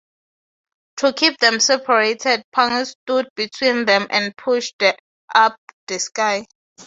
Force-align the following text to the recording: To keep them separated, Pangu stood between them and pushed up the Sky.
To 0.97 1.13
keep 1.13 1.37
them 1.37 1.59
separated, 1.59 2.43
Pangu 2.55 2.87
stood 2.87 3.29
between 3.35 3.85
them 3.85 4.07
and 4.09 4.35
pushed 4.35 4.81
up 5.31 5.55
the 5.85 5.99
Sky. 5.99 6.47